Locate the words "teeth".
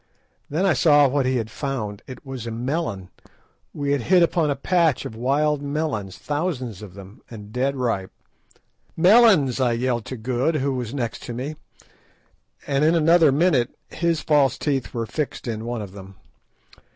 14.57-14.91